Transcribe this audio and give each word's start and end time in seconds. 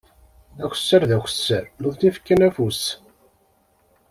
Aksar 0.65 1.03
d 1.09 1.11
aksar, 1.17 1.65
nutni 1.81 2.11
fkan 2.15 2.41
afus. 2.47 2.81